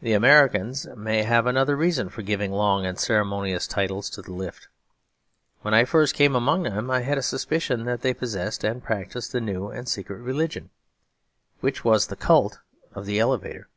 [0.00, 4.68] The Americans may have another reason for giving long and ceremonious titles to the lift.
[5.62, 9.34] When first I came among them I had a suspicion that they possessed and practised
[9.34, 10.70] a new and secret religion,
[11.58, 12.60] which was the cult
[12.94, 13.68] of the elevator.